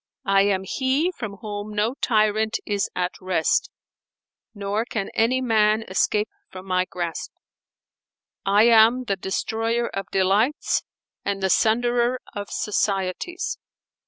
I 0.25 0.41
am 0.47 0.63
he 0.63 1.11
from 1.11 1.33
whom 1.41 1.75
no 1.75 1.93
tyrant 1.93 2.57
is 2.65 2.89
at 2.95 3.11
rest, 3.21 3.69
nor 4.55 4.83
can 4.83 5.11
any 5.13 5.41
man 5.41 5.83
escape 5.87 6.27
from 6.49 6.65
my 6.65 6.85
grasp: 6.85 7.31
I 8.43 8.63
am 8.63 9.03
the 9.03 9.15
Destroyer 9.15 9.89
of 9.89 10.09
delights 10.09 10.81
and 11.23 11.43
the 11.43 11.51
Sunderer 11.51 12.17
of 12.33 12.49
societies." 12.49 13.59